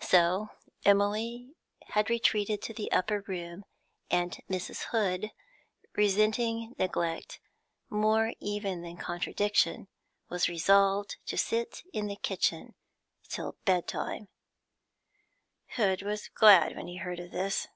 [0.00, 0.48] So
[0.86, 1.52] Emily
[1.88, 3.66] had retreated to the upper room,
[4.10, 4.84] and Mrs.
[4.84, 5.30] Hood,
[5.94, 7.38] resenting neglect
[7.90, 9.88] more even than contradiction,
[10.30, 12.76] was resolved to sit in the kitchen
[13.28, 14.28] till bedtime.
[15.76, 17.68] Hood was glad when he heard of this.